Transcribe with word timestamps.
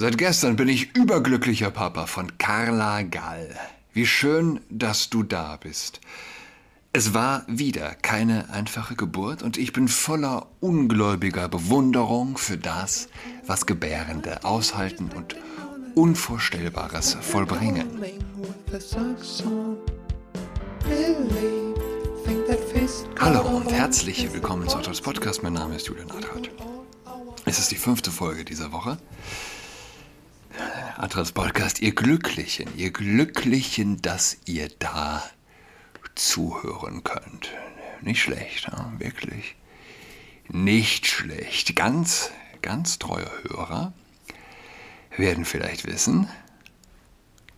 Seit 0.00 0.16
gestern 0.16 0.54
bin 0.54 0.68
ich 0.68 0.94
überglücklicher 0.94 1.72
Papa 1.72 2.06
von 2.06 2.38
Carla 2.38 3.02
Gall. 3.02 3.52
Wie 3.92 4.06
schön, 4.06 4.60
dass 4.70 5.10
du 5.10 5.24
da 5.24 5.56
bist. 5.56 6.00
Es 6.92 7.14
war 7.14 7.42
wieder 7.48 7.96
keine 7.96 8.48
einfache 8.50 8.94
Geburt 8.94 9.42
und 9.42 9.56
ich 9.56 9.72
bin 9.72 9.88
voller 9.88 10.46
ungläubiger 10.60 11.48
Bewunderung 11.48 12.38
für 12.38 12.56
das, 12.56 13.08
was 13.44 13.66
Gebärende 13.66 14.44
aushalten 14.44 15.10
und 15.16 15.34
Unvorstellbares 15.96 17.14
vollbringen. 17.20 17.88
Hallo 23.18 23.40
und 23.40 23.72
herzlich 23.72 24.32
willkommen 24.32 24.68
zu 24.68 24.78
Autos 24.78 25.00
Podcast. 25.00 25.42
Mein 25.42 25.54
Name 25.54 25.74
ist 25.74 25.88
Julian 25.88 26.12
Adrat. 26.12 26.50
Es 27.46 27.58
ist 27.58 27.72
die 27.72 27.76
fünfte 27.76 28.12
Folge 28.12 28.44
dieser 28.44 28.70
Woche. 28.70 28.96
Adrats 30.98 31.30
Podcast, 31.30 31.80
ihr 31.80 31.94
Glücklichen, 31.94 32.76
ihr 32.76 32.90
Glücklichen, 32.90 34.02
dass 34.02 34.36
ihr 34.46 34.68
da 34.80 35.22
zuhören 36.16 37.04
könnt. 37.04 37.50
Nicht 38.00 38.20
schlecht, 38.20 38.64
ja, 38.64 38.92
wirklich. 38.98 39.54
Nicht 40.48 41.06
schlecht. 41.06 41.76
Ganz, 41.76 42.32
ganz 42.62 42.98
treue 42.98 43.30
Hörer 43.44 43.92
werden 45.16 45.44
vielleicht 45.44 45.86
wissen, 45.86 46.28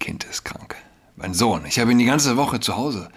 Kind 0.01 0.25
ist 0.25 0.45
krank. 0.45 0.77
Mein 1.17 1.33
Sohn, 1.33 1.65
ich 1.65 1.79
habe 1.79 1.93
ihn 1.93 1.99
die 1.99 2.05
ganze 2.05 2.37
Woche 2.37 2.61
zu 2.61 2.77
Hause 2.77 3.09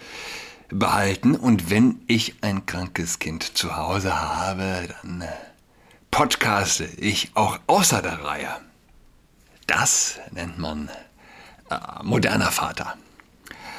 behalten 0.70 1.36
und 1.36 1.68
wenn 1.68 2.00
ich 2.06 2.42
ein 2.42 2.64
krankes 2.64 3.18
Kind 3.18 3.58
zu 3.58 3.76
Hause 3.76 4.18
habe, 4.18 4.88
dann 5.02 5.24
podcaste 6.10 6.86
ich 6.96 7.32
auch 7.34 7.58
außer 7.66 8.00
der 8.00 8.24
Reihe. 8.24 8.56
Das 9.66 10.18
nennt 10.30 10.58
man 10.58 10.90
äh, 11.70 11.76
moderner 12.02 12.50
Vater. 12.50 12.96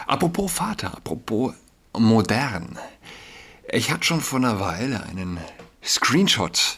Apropos 0.08 0.52
Vater, 0.52 0.96
apropos 0.96 1.54
modern. 1.94 2.78
Ich 3.72 3.92
hatte 3.92 4.04
schon 4.04 4.22
vor 4.22 4.40
einer 4.40 4.60
Weile 4.60 5.04
einen 5.04 5.40
Screenshot 5.84 6.78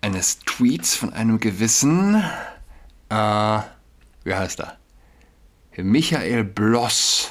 eines 0.00 0.38
Tweets 0.40 0.94
von 0.94 1.12
einem 1.12 1.40
gewissen, 1.40 2.16
äh, 3.08 3.58
wie 4.24 4.34
heißt 4.34 4.60
er? 4.60 4.76
Michael 5.76 6.44
Bloss 6.44 7.30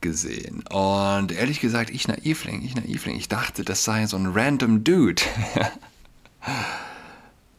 gesehen. 0.00 0.62
Und 0.66 1.32
ehrlich 1.32 1.60
gesagt, 1.60 1.90
ich 1.90 2.06
Naivling, 2.06 2.62
ich 2.62 2.74
Naivling, 2.74 3.16
ich 3.16 3.28
dachte, 3.28 3.64
das 3.64 3.84
sei 3.84 4.06
so 4.06 4.16
ein 4.16 4.26
random 4.26 4.84
Dude. 4.84 5.22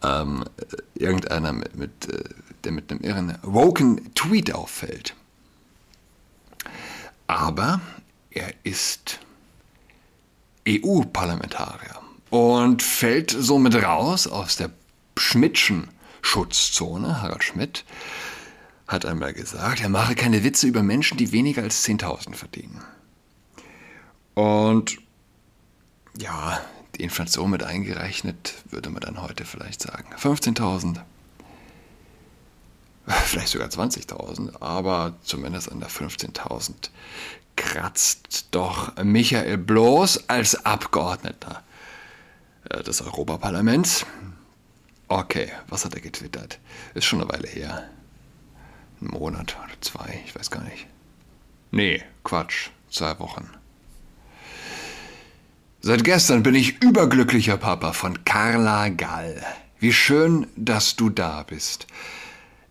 ähm, 0.06 0.44
irgendeiner, 0.94 1.52
mit, 1.52 1.76
mit, 1.76 2.08
äh, 2.08 2.22
der 2.64 2.72
mit 2.72 2.90
einem 2.90 3.00
irren 3.00 3.38
woken 3.42 4.14
Tweet 4.14 4.54
auffällt. 4.54 5.14
Aber 7.26 7.80
er 8.30 8.52
ist 8.62 9.18
EU-Parlamentarier 10.68 12.00
und 12.30 12.82
fällt 12.82 13.30
somit 13.30 13.74
raus 13.74 14.26
aus 14.26 14.56
der 14.56 14.70
Schmidtschen 15.16 15.88
Schutzzone. 16.22 17.22
Harald 17.22 17.44
Schmidt 17.44 17.84
hat 18.86 19.06
einmal 19.06 19.32
gesagt, 19.32 19.80
er 19.80 19.88
mache 19.88 20.14
keine 20.14 20.44
Witze 20.44 20.66
über 20.66 20.82
Menschen, 20.82 21.16
die 21.16 21.32
weniger 21.32 21.62
als 21.62 21.84
10.000 21.84 22.34
verdienen. 22.34 22.82
Und 24.34 24.98
ja, 26.18 26.60
die 26.96 27.02
Inflation 27.02 27.50
mit 27.50 27.62
eingerechnet, 27.62 28.54
würde 28.70 28.90
man 28.90 29.00
dann 29.00 29.22
heute 29.22 29.44
vielleicht 29.44 29.82
sagen 29.82 30.14
15.000, 30.16 31.00
vielleicht 33.24 33.48
sogar 33.48 33.68
20.000, 33.68 34.60
aber 34.60 35.14
zumindest 35.22 35.70
an 35.70 35.80
der 35.80 35.90
15.000 35.90 36.90
kratzt 37.56 38.48
doch 38.50 38.94
Michael 39.02 39.58
Bloß 39.58 40.28
als 40.28 40.64
Abgeordneter 40.64 41.62
äh, 42.68 42.82
des 42.82 43.00
Europaparlaments. 43.02 44.06
Okay, 45.08 45.50
was 45.68 45.84
hat 45.84 45.94
er 45.94 46.00
getwittert? 46.00 46.58
Ist 46.94 47.04
schon 47.04 47.20
eine 47.20 47.30
Weile 47.30 47.48
her. 47.48 47.88
Ein 49.00 49.08
Monat 49.08 49.56
oder 49.62 49.80
zwei, 49.80 50.22
ich 50.24 50.34
weiß 50.34 50.50
gar 50.50 50.64
nicht. 50.64 50.86
Nee, 51.70 52.02
Quatsch, 52.24 52.70
zwei 52.90 53.18
Wochen. 53.18 53.55
Seit 55.86 56.02
gestern 56.02 56.42
bin 56.42 56.56
ich 56.56 56.82
überglücklicher 56.82 57.58
Papa 57.58 57.92
von 57.92 58.24
Carla 58.24 58.88
Gall. 58.88 59.40
Wie 59.78 59.92
schön, 59.92 60.48
dass 60.56 60.96
du 60.96 61.10
da 61.10 61.44
bist. 61.44 61.86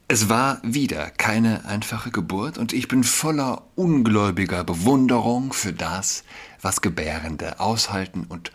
Es 0.09 0.27
war 0.27 0.59
wieder 0.63 1.11
keine 1.11 1.63
einfache 1.63 2.11
Geburt 2.11 2.57
und 2.57 2.73
ich 2.73 2.89
bin 2.89 3.05
voller 3.05 3.61
ungläubiger 3.75 4.65
Bewunderung 4.65 5.53
für 5.53 5.71
das, 5.71 6.25
was 6.61 6.81
Gebärende 6.81 7.61
aushalten 7.61 8.25
und 8.27 8.51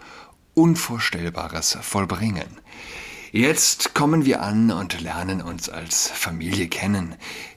Unvorstellbares 0.52 1.78
vollbringen. 1.80 2.58
Jetzt 3.32 3.94
kommen 3.94 4.26
wir 4.26 4.42
an 4.42 4.72
und 4.72 5.00
lernen 5.00 5.40
uns 5.40 5.70
als 5.70 6.08
Familie 6.08 6.68
kennen. 6.68 7.14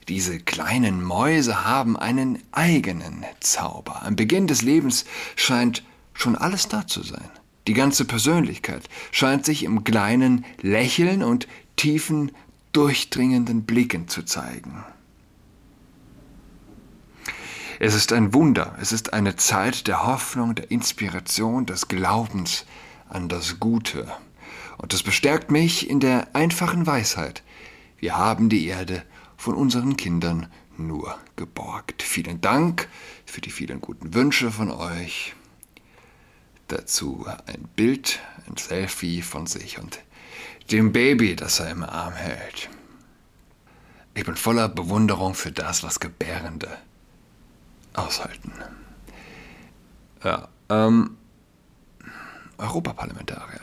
Diese 0.08 0.40
kleinen 0.40 1.04
Mäuse 1.04 1.66
haben 1.66 1.98
einen 1.98 2.42
eigenen 2.54 3.26
Zauber. 3.42 4.04
Am 4.04 4.16
Beginn 4.16 4.48
des 4.48 4.62
Lebens 4.62 5.04
scheint 5.36 5.84
schon 6.14 6.36
alles 6.36 6.68
da 6.68 6.88
zu 6.88 7.04
sein. 7.04 7.30
Die 7.68 7.74
ganze 7.74 8.06
Persönlichkeit 8.06 8.90
scheint 9.12 9.46
sich 9.46 9.64
im 9.64 9.84
kleinen 9.84 10.46
Lächeln 10.62 11.24
und 11.24 11.48
tiefen, 11.76 12.32
durchdringenden 12.74 13.64
Blicken 13.64 14.08
zu 14.08 14.24
zeigen. 14.24 14.84
Es 17.80 17.96
ist 17.96 18.14
ein 18.14 18.34
Wunder, 18.34 18.78
es 18.82 18.92
ist 18.92 19.14
eine 19.14 19.36
Zeit 19.36 19.88
der 19.88 20.06
Hoffnung, 20.06 20.56
der 20.56 20.72
Inspiration, 20.72 21.66
des 21.66 21.88
Glaubens 21.88 22.66
an 23.10 23.30
das 23.30 23.60
Gute. 23.60 24.08
Und 24.78 24.94
es 24.94 25.04
bestärkt 25.04 25.52
mich 25.52 25.90
in 25.90 26.00
der 26.00 26.36
einfachen 26.36 26.86
Weisheit, 26.86 27.44
wir 27.98 28.18
haben 28.18 28.50
die 28.50 28.68
Erde 28.68 29.04
von 29.38 29.56
unseren 29.56 29.96
Kindern 29.96 30.48
nur 30.78 31.18
geborgt. 31.36 32.04
Vielen 32.04 32.42
Dank 32.42 32.90
für 33.26 33.42
die 33.42 33.52
vielen 33.52 33.82
guten 33.82 34.14
Wünsche 34.14 34.52
von 34.52 34.72
euch. 34.72 35.36
Dazu 36.68 37.26
ein 37.46 37.68
Bild, 37.76 38.20
ein 38.48 38.58
Selfie 38.58 39.22
von 39.22 39.48
sich 39.48 39.80
und 39.80 40.00
dem 40.72 40.92
Baby, 40.92 41.36
das 41.36 41.60
er 41.60 41.70
im 41.70 41.84
Arm 41.84 42.14
hält. 42.14 42.70
Ich 44.16 44.26
bin 44.26 44.36
voller 44.36 44.70
Bewunderung 44.70 45.34
für 45.34 45.52
das, 45.52 45.84
was 45.84 46.00
Gebärende 46.00 46.78
aushalten. 47.94 48.52
Ja, 50.24 50.48
ähm, 50.70 51.18
Europaparlamentarier. 52.58 53.62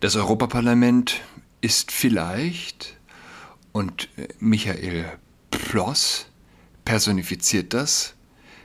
Das 0.00 0.16
Europaparlament 0.16 1.20
ist 1.60 1.92
vielleicht, 1.92 2.96
und 3.72 4.08
Michael 4.38 5.18
Ploss 5.50 6.26
personifiziert 6.84 7.74
das 7.74 8.14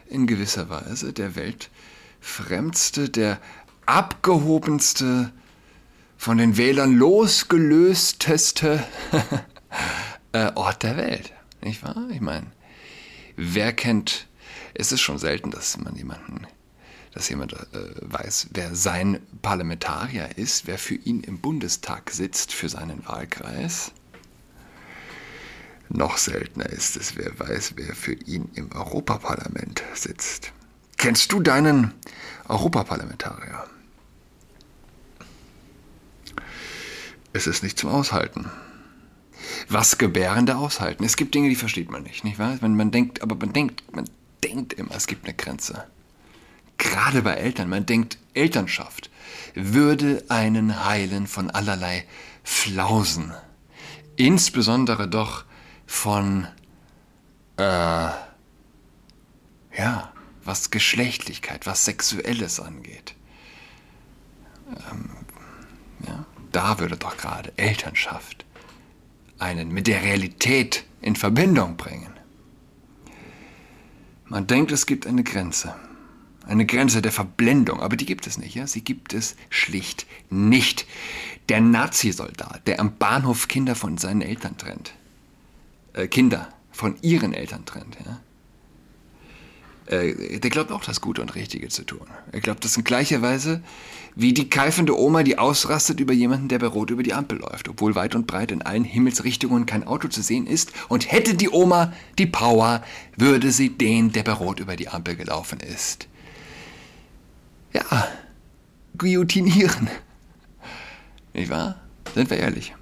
in 0.08 0.28
gewisser 0.28 0.70
Weise, 0.70 1.14
der 1.14 1.36
Welt 1.36 1.70
fremdste, 2.20 3.10
der 3.10 3.40
abgehobenste, 3.86 5.32
von 6.20 6.38
den 6.38 6.58
Wählern 6.58 6.96
losgelösteste 6.96 8.84
äh, 10.34 10.52
Ort 10.54 10.84
der 10.84 10.98
Welt. 10.98 11.32
Nicht 11.62 11.82
wahr? 11.82 12.10
Ich 12.12 12.20
meine, 12.20 12.48
wer 13.38 13.72
kennt, 13.72 14.28
es 14.74 14.92
ist 14.92 15.00
schon 15.00 15.18
selten, 15.18 15.50
dass 15.50 15.78
man 15.78 15.96
jemanden, 15.96 16.46
dass 17.14 17.30
jemand 17.30 17.54
äh, 17.54 17.58
weiß, 18.02 18.50
wer 18.52 18.76
sein 18.76 19.22
Parlamentarier 19.42 20.38
ist, 20.38 20.68
wer 20.68 20.78
für 20.78 20.96
ihn 20.96 21.22
im 21.22 21.40
Bundestag 21.40 22.12
sitzt, 22.12 22.52
für 22.54 22.68
seinen 22.68 23.06
Wahlkreis. 23.08 23.94
Noch 25.88 26.18
seltener 26.18 26.68
ist 26.68 26.98
es, 26.98 27.16
wer 27.16 27.40
weiß, 27.40 27.74
wer 27.78 27.96
für 27.96 28.14
ihn 28.14 28.50
im 28.56 28.74
Europaparlament 28.74 29.84
sitzt. 29.96 30.52
Kennst 31.00 31.32
du 31.32 31.40
deinen 31.40 31.94
Europaparlamentarier? 32.50 33.64
Es 37.32 37.48
ist 37.48 37.64
nicht 37.64 37.80
zum 37.80 37.90
Aushalten. 37.90 38.52
Was 39.70 39.98
Gebärende 39.98 40.58
aushalten. 40.58 41.06
Es 41.06 41.16
gibt 41.16 41.34
Dinge, 41.34 41.48
die 41.48 41.56
versteht 41.56 41.90
man 41.90 42.04
nicht, 42.04 42.26
nicht 42.26 42.38
wahr? 42.38 42.58
Man, 42.60 42.76
man 42.76 42.92
denkt, 42.92 43.22
aber 43.22 43.36
man 43.36 43.54
denkt, 43.54 43.82
man 43.96 44.10
denkt 44.44 44.74
immer, 44.74 44.94
es 44.94 45.08
gibt 45.08 45.24
eine 45.24 45.34
Grenze. 45.34 45.88
Gerade 46.78 47.22
bei 47.22 47.36
Eltern, 47.36 47.70
man 47.70 47.86
denkt, 47.86 48.18
Elternschaft 48.34 49.10
würde 49.56 50.26
einen 50.28 50.84
heilen 50.86 51.28
von 51.28 51.50
allerlei 51.50 52.06
Flausen. 52.44 53.32
Insbesondere 54.18 55.08
doch 55.08 55.46
von, 55.86 56.46
äh, 57.56 58.10
ja, 59.78 60.12
was 60.50 60.72
Geschlechtlichkeit, 60.72 61.68
was 61.68 61.86
Sexuelles 61.86 62.60
angeht. 62.60 63.14
Ähm, 64.92 65.12
ja, 66.08 66.26
da 66.52 66.80
würde 66.80 66.98
doch 66.98 67.18
gerade 67.18 67.54
Elternschaft 67.56 68.46
einen 69.38 69.70
mit 69.70 69.86
der 69.86 70.02
Realität 70.02 70.86
in 71.02 71.16
Verbindung 71.16 71.78
bringen. 71.78 72.14
Man 74.26 74.48
denkt, 74.48 74.72
es 74.72 74.88
gibt 74.88 75.06
eine 75.06 75.24
Grenze. 75.24 75.76
Eine 76.48 76.66
Grenze 76.66 77.04
der 77.04 77.12
Verblendung, 77.12 77.80
aber 77.80 77.96
die 77.96 78.08
gibt 78.08 78.26
es 78.26 78.40
nicht. 78.40 78.56
Ja? 78.56 78.66
Sie 78.66 78.84
gibt 78.84 79.14
es 79.14 79.36
schlicht 79.52 80.08
nicht. 80.32 80.88
Der 81.48 81.62
Nazisoldat, 81.62 82.68
der 82.68 82.80
am 82.80 82.98
Bahnhof 82.98 83.48
Kinder 83.48 83.76
von 83.76 84.00
seinen 84.00 84.22
Eltern 84.22 84.58
trennt. 84.58 84.94
Äh, 85.94 86.08
Kinder 86.08 86.50
von 86.72 86.96
ihren 87.04 87.36
Eltern 87.36 87.66
trennt. 87.66 87.98
Ja? 88.04 88.20
Äh, 89.90 90.40
der 90.40 90.50
glaubt 90.50 90.72
auch 90.72 90.84
das 90.84 91.02
Gute 91.02 91.22
und 91.22 91.36
Richtige 91.36 91.68
zu 91.70 91.84
tun. 91.84 92.08
Er 92.32 92.42
glaubt 92.42 92.64
das 92.64 92.78
in 92.78 92.84
gleicher 92.84 93.22
Weise 93.22 93.62
wie 94.16 94.34
die 94.34 94.50
keifende 94.50 95.00
Oma, 95.00 95.24
die 95.24 95.38
ausrastet 95.38 96.00
über 96.00 96.14
jemanden, 96.14 96.50
der 96.50 96.60
bei 96.60 96.68
Rot 96.68 96.90
über 96.90 97.04
die 97.04 97.14
Ampel 97.14 97.40
läuft, 97.40 97.70
obwohl 97.70 97.96
weit 97.96 98.16
und 98.16 98.28
breit 98.28 98.52
in 98.52 98.62
allen 98.62 98.84
Himmelsrichtungen 98.84 99.66
kein 99.66 99.86
Auto 99.86 100.08
zu 100.10 100.22
sehen 100.22 100.46
ist. 100.46 100.74
Und 100.90 101.12
hätte 101.12 101.36
die 101.36 101.50
Oma 101.50 101.94
die 102.18 102.26
Power, 102.26 102.84
würde 103.16 103.52
sie 103.52 103.70
den, 103.70 104.12
der 104.12 104.24
bei 104.24 104.34
Rot 104.34 104.60
über 104.60 104.76
die 104.76 104.90
Ampel 104.90 105.16
gelaufen 105.16 105.60
ist. 105.60 106.08
Ja, 107.72 108.08
guillotinieren. 108.98 109.90
Nicht 111.34 111.50
wahr? 111.50 111.80
Sind 112.14 112.30
wir 112.30 112.38
ehrlich. 112.38 112.76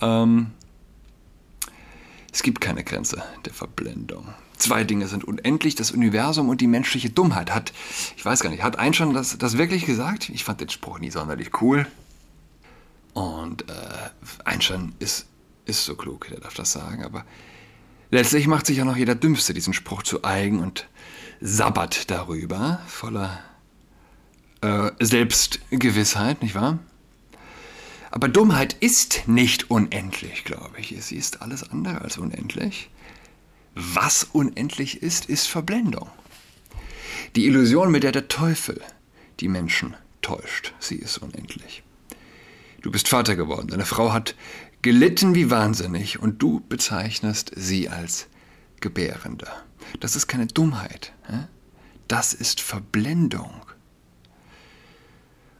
Ähm, 0.00 0.52
es 2.32 2.42
gibt 2.42 2.60
keine 2.60 2.84
Grenze 2.84 3.22
der 3.44 3.52
Verblendung. 3.52 4.28
Zwei 4.62 4.84
Dinge 4.84 5.08
sind 5.08 5.24
unendlich, 5.24 5.74
das 5.74 5.90
Universum 5.90 6.48
und 6.48 6.60
die 6.60 6.68
menschliche 6.68 7.10
Dummheit. 7.10 7.52
Hat, 7.52 7.72
ich 8.16 8.24
weiß 8.24 8.38
gar 8.38 8.50
nicht, 8.50 8.62
hat 8.62 8.78
Einstein 8.78 9.12
das, 9.12 9.36
das 9.36 9.58
wirklich 9.58 9.86
gesagt? 9.86 10.28
Ich 10.28 10.44
fand 10.44 10.60
den 10.60 10.68
Spruch 10.68 11.00
nie 11.00 11.10
sonderlich 11.10 11.60
cool. 11.60 11.84
Und 13.12 13.68
äh, 13.68 13.74
Einstein 14.44 14.94
ist, 15.00 15.26
ist 15.64 15.84
so 15.84 15.96
klug, 15.96 16.28
der 16.28 16.38
darf 16.38 16.54
das 16.54 16.70
sagen, 16.70 17.02
aber 17.02 17.24
letztlich 18.12 18.46
macht 18.46 18.66
sich 18.66 18.76
ja 18.76 18.84
noch 18.84 18.96
jeder 18.96 19.16
Dümmste 19.16 19.52
diesen 19.52 19.74
Spruch 19.74 20.04
zu 20.04 20.22
eigen 20.22 20.60
und 20.60 20.86
sabbert 21.40 22.08
darüber, 22.12 22.80
voller 22.86 23.40
äh, 24.60 24.92
Selbstgewissheit, 25.00 26.40
nicht 26.40 26.54
wahr? 26.54 26.78
Aber 28.12 28.28
Dummheit 28.28 28.74
ist 28.74 29.26
nicht 29.26 29.72
unendlich, 29.72 30.44
glaube 30.44 30.78
ich. 30.78 30.94
Sie 31.00 31.16
ist 31.16 31.42
alles 31.42 31.68
andere 31.68 32.00
als 32.02 32.16
unendlich. 32.16 32.90
Was 33.74 34.24
unendlich 34.24 35.02
ist, 35.02 35.26
ist 35.26 35.46
Verblendung. 35.46 36.10
Die 37.36 37.46
Illusion, 37.46 37.90
mit 37.90 38.02
der 38.02 38.12
der 38.12 38.28
Teufel 38.28 38.80
die 39.40 39.48
Menschen 39.48 39.96
täuscht, 40.20 40.74
sie 40.78 40.96
ist 40.96 41.18
unendlich. 41.18 41.82
Du 42.82 42.90
bist 42.90 43.08
Vater 43.08 43.36
geworden, 43.36 43.68
deine 43.68 43.86
Frau 43.86 44.12
hat 44.12 44.34
gelitten 44.82 45.34
wie 45.34 45.50
wahnsinnig 45.50 46.20
und 46.20 46.42
du 46.42 46.60
bezeichnest 46.68 47.52
sie 47.56 47.88
als 47.88 48.26
Gebärende. 48.80 49.48
Das 50.00 50.16
ist 50.16 50.26
keine 50.26 50.46
Dummheit, 50.46 51.12
das 52.08 52.34
ist 52.34 52.60
Verblendung. 52.60 53.62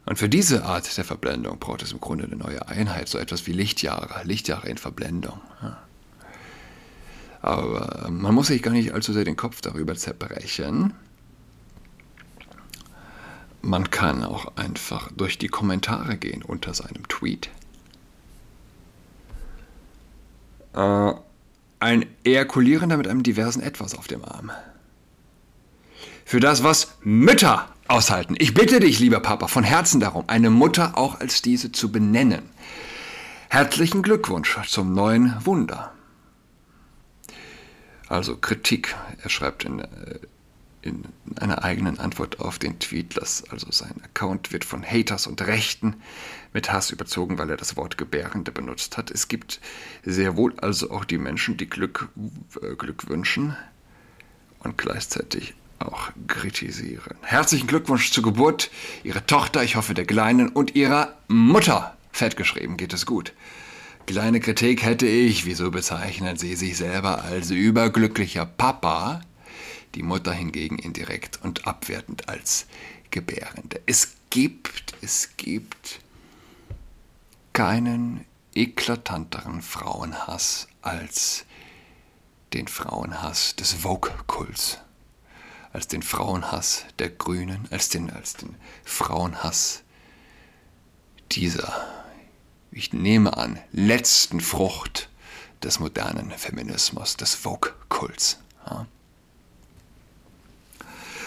Und 0.04 0.18
für 0.18 0.28
diese 0.28 0.64
Art 0.64 0.96
der 0.96 1.04
Verblendung 1.04 1.58
braucht 1.60 1.82
es 1.82 1.92
im 1.92 2.00
Grunde 2.00 2.24
eine 2.24 2.36
neue 2.36 2.66
Einheit, 2.68 3.08
so 3.08 3.18
etwas 3.18 3.46
wie 3.46 3.52
Lichtjahre, 3.52 4.24
Lichtjahre 4.24 4.68
in 4.68 4.76
Verblendung. 4.76 5.40
Aber 7.42 8.08
man 8.08 8.34
muss 8.34 8.46
sich 8.46 8.62
gar 8.62 8.70
nicht 8.70 8.94
allzu 8.94 9.12
sehr 9.12 9.24
den 9.24 9.36
Kopf 9.36 9.60
darüber 9.60 9.96
zerbrechen. 9.96 10.94
Man 13.60 13.90
kann 13.90 14.24
auch 14.24 14.56
einfach 14.56 15.10
durch 15.12 15.38
die 15.38 15.48
Kommentare 15.48 16.16
gehen 16.16 16.42
unter 16.42 16.72
seinem 16.72 17.06
Tweet. 17.08 17.50
Äh, 20.74 21.12
ein 21.80 22.06
Ejakulierender 22.24 22.96
mit 22.96 23.08
einem 23.08 23.24
diversen 23.24 23.60
Etwas 23.60 23.96
auf 23.96 24.06
dem 24.06 24.24
Arm. 24.24 24.52
Für 26.24 26.38
das, 26.38 26.62
was 26.62 26.96
Mütter 27.02 27.68
aushalten. 27.88 28.36
Ich 28.38 28.54
bitte 28.54 28.78
dich, 28.78 29.00
lieber 29.00 29.20
Papa, 29.20 29.48
von 29.48 29.64
Herzen 29.64 30.00
darum, 30.00 30.24
eine 30.28 30.50
Mutter 30.50 30.96
auch 30.96 31.18
als 31.18 31.42
diese 31.42 31.72
zu 31.72 31.90
benennen. 31.90 32.42
Herzlichen 33.48 34.02
Glückwunsch 34.02 34.58
zum 34.68 34.94
neuen 34.94 35.34
Wunder. 35.44 35.92
Also 38.12 38.36
Kritik. 38.36 38.94
Er 39.22 39.30
schreibt 39.30 39.64
in, 39.64 39.80
äh, 39.80 39.86
in 40.82 41.04
einer 41.36 41.64
eigenen 41.64 41.98
Antwort 41.98 42.40
auf 42.40 42.58
den 42.58 42.78
Tweet, 42.78 43.16
dass 43.16 43.48
also 43.48 43.72
sein 43.72 44.02
Account 44.04 44.52
wird 44.52 44.66
von 44.66 44.84
Haters 44.84 45.26
und 45.26 45.40
Rechten 45.40 45.94
mit 46.52 46.70
Hass 46.70 46.90
überzogen, 46.90 47.38
weil 47.38 47.48
er 47.48 47.56
das 47.56 47.74
Wort 47.78 47.96
Gebärende 47.96 48.52
benutzt 48.52 48.98
hat. 48.98 49.10
Es 49.10 49.28
gibt 49.28 49.60
sehr 50.04 50.36
wohl 50.36 50.52
also 50.58 50.90
auch 50.90 51.06
die 51.06 51.16
Menschen, 51.16 51.56
die 51.56 51.70
Glück, 51.70 52.10
äh, 52.60 52.74
Glück 52.74 53.08
wünschen 53.08 53.56
und 54.58 54.76
gleichzeitig 54.76 55.54
auch 55.78 56.10
kritisieren. 56.26 57.16
Herzlichen 57.22 57.66
Glückwunsch 57.66 58.12
zur 58.12 58.24
Geburt 58.24 58.70
Ihrer 59.04 59.24
Tochter, 59.26 59.62
ich 59.62 59.76
hoffe 59.76 59.94
der 59.94 60.04
Kleinen, 60.04 60.50
und 60.50 60.74
Ihrer 60.74 61.16
Mutter. 61.28 61.96
Fett 62.12 62.36
geschrieben, 62.36 62.76
geht 62.76 62.92
es 62.92 63.06
gut. 63.06 63.32
Kleine 64.06 64.40
Kritik 64.40 64.82
hätte 64.82 65.06
ich, 65.06 65.46
wieso 65.46 65.70
bezeichnen 65.70 66.36
Sie 66.36 66.56
sich 66.56 66.76
selber 66.76 67.22
als 67.22 67.50
überglücklicher 67.50 68.44
Papa, 68.44 69.20
die 69.94 70.02
Mutter 70.02 70.32
hingegen 70.32 70.78
indirekt 70.78 71.40
und 71.42 71.66
abwertend 71.66 72.28
als 72.28 72.66
Gebärende. 73.10 73.80
Es 73.86 74.14
gibt, 74.30 74.94
es 75.02 75.36
gibt 75.36 76.00
keinen 77.52 78.24
eklatanteren 78.54 79.62
Frauenhass 79.62 80.66
als 80.82 81.44
den 82.52 82.68
Frauenhass 82.68 83.56
des 83.56 83.72
Vogue-Kults. 83.72 84.78
Als 85.72 85.88
den 85.88 86.02
Frauenhass 86.02 86.84
der 86.98 87.08
Grünen, 87.08 87.66
als 87.70 87.88
den, 87.88 88.10
als 88.10 88.34
den 88.34 88.56
Frauenhass 88.84 89.84
dieser, 91.30 92.01
ich 92.72 92.92
nehme 92.92 93.36
an, 93.36 93.58
letzten 93.72 94.40
Frucht 94.40 95.08
des 95.62 95.78
modernen 95.78 96.30
Feminismus, 96.30 97.16
des 97.16 97.34
Vogue-Kults. 97.34 98.38
Ja. 98.66 98.86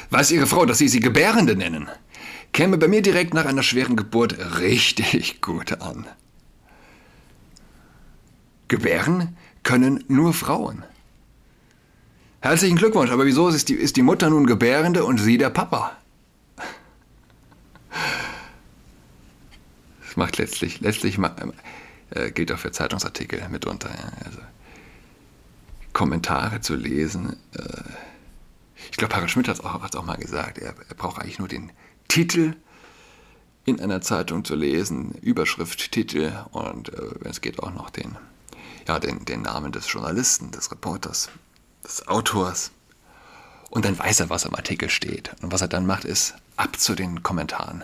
Weiß 0.09 0.31
Ihre 0.31 0.47
Frau, 0.47 0.65
dass 0.65 0.79
Sie 0.79 0.87
sie 0.87 0.99
Gebärende 0.99 1.55
nennen? 1.55 1.87
Käme 2.51 2.77
bei 2.77 2.87
mir 2.87 3.01
direkt 3.01 3.33
nach 3.33 3.45
einer 3.45 3.63
schweren 3.63 3.95
Geburt 3.95 4.59
richtig 4.59 5.41
gut 5.41 5.81
an. 5.81 6.07
Gebären 8.67 9.37
können 9.63 10.03
nur 10.07 10.33
Frauen. 10.33 10.83
Herzlichen 12.41 12.77
Glückwunsch, 12.77 13.11
aber 13.11 13.25
wieso 13.25 13.49
ist 13.49 13.69
die, 13.69 13.73
ist 13.73 13.97
die 13.97 14.03
Mutter 14.03 14.29
nun 14.29 14.45
Gebärende 14.45 15.03
und 15.03 15.19
sie 15.19 15.37
der 15.37 15.49
Papa? 15.49 15.97
Macht 20.15 20.37
letztlich, 20.37 20.79
letztlich 20.79 21.17
äh, 22.11 22.31
gilt 22.31 22.51
auch 22.51 22.59
für 22.59 22.71
Zeitungsartikel 22.71 23.47
mitunter. 23.49 23.89
Ja. 23.89 24.11
Also, 24.25 24.39
Kommentare 25.93 26.61
zu 26.61 26.75
lesen. 26.75 27.37
Äh, 27.53 27.83
ich 28.91 28.97
glaube, 28.97 29.15
Harald 29.15 29.31
Schmidt 29.31 29.47
hat 29.47 29.55
es 29.55 29.63
auch, 29.63 29.81
auch, 29.81 30.05
mal 30.05 30.17
gesagt. 30.17 30.57
Er, 30.57 30.75
er 30.87 30.95
braucht 30.95 31.21
eigentlich 31.21 31.39
nur 31.39 31.47
den 31.47 31.71
Titel 32.07 32.55
in 33.65 33.81
einer 33.81 34.01
Zeitung 34.01 34.45
zu 34.45 34.55
lesen, 34.55 35.11
Überschrift, 35.21 35.91
Titel 35.91 36.31
und 36.51 36.93
äh, 36.93 37.11
wenn 37.19 37.31
es 37.31 37.41
geht 37.41 37.61
auch 37.61 37.73
noch 37.73 37.89
den, 37.89 38.17
ja, 38.87 38.99
den, 38.99 39.25
den 39.25 39.41
Namen 39.41 39.71
des 39.71 39.91
Journalisten, 39.91 40.51
des 40.51 40.71
Reporters 40.71 41.29
des 41.85 42.07
Autors. 42.07 42.71
Und 43.69 43.85
dann 43.85 43.97
weiß 43.97 44.21
er, 44.21 44.29
was 44.29 44.45
am 44.45 44.55
Artikel 44.55 44.89
steht. 44.89 45.31
Und 45.41 45.51
was 45.51 45.61
er 45.61 45.67
dann 45.67 45.85
macht, 45.85 46.05
ist 46.05 46.35
ab 46.55 46.79
zu 46.79 46.95
den 46.95 47.23
Kommentaren. 47.23 47.83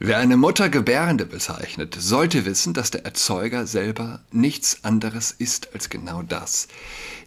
Wer 0.00 0.18
eine 0.18 0.36
Mutter 0.36 0.68
Gebärende 0.68 1.26
bezeichnet, 1.26 1.96
sollte 1.98 2.44
wissen, 2.44 2.72
dass 2.72 2.92
der 2.92 3.04
Erzeuger 3.04 3.66
selber 3.66 4.20
nichts 4.30 4.84
anderes 4.84 5.32
ist 5.32 5.74
als 5.74 5.90
genau 5.90 6.22
das. 6.22 6.68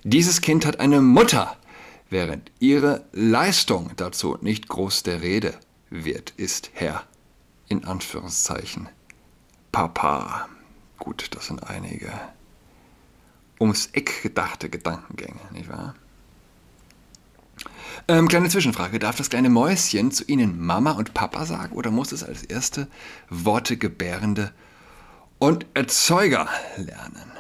Dieses 0.04 0.40
Kind 0.40 0.66
hat 0.66 0.80
eine 0.80 1.02
Mutter, 1.02 1.58
während 2.10 2.50
ihre 2.60 3.04
Leistung 3.12 3.92
dazu 3.98 4.38
nicht 4.40 4.70
groß 4.70 5.04
der 5.04 5.22
Rede 5.22 5.54
wird, 5.90 6.32
ist 6.38 6.70
Herr. 6.74 7.04
In 7.68 7.84
Anführungszeichen. 7.84 8.88
Papa. 9.74 10.48
Gut, 10.98 11.28
das 11.32 11.48
sind 11.48 11.64
einige 11.70 12.10
ums 13.60 13.88
Eck 13.88 14.24
gedachte 14.24 14.70
Gedankengänge, 14.70 15.40
nicht 15.52 15.70
wahr? 15.70 15.94
Ähm, 18.08 18.28
kleine 18.28 18.50
Zwischenfrage. 18.50 19.00
Darf 19.00 19.16
das 19.16 19.30
kleine 19.30 19.50
Mäuschen 19.50 20.12
zu 20.12 20.24
Ihnen 20.26 20.60
Mama 20.60 20.92
und 20.92 21.14
Papa 21.14 21.46
sagen 21.46 21.76
oder 21.76 21.92
muss 21.92 22.12
es 22.12 22.24
als 22.24 22.44
erste 22.44 22.88
Worte 23.30 23.78
gebärende 23.78 24.52
und 25.40 25.66
Erzeuger 25.74 26.48
lernen? 26.78 27.32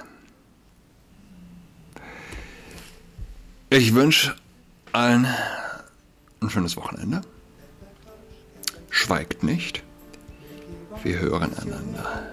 Ich 3.69 3.93
wünsche 3.93 4.35
allen 4.91 5.25
ein 6.41 6.49
schönes 6.49 6.75
Wochenende. 6.75 7.21
Schweigt 8.89 9.43
nicht. 9.43 9.83
Wir 11.03 11.19
hören 11.19 11.51
einander. 11.57 12.31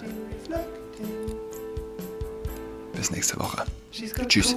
Bis 2.92 3.11
nächste 3.11 3.38
Woche. 3.38 3.64
Tschüss. 4.26 4.56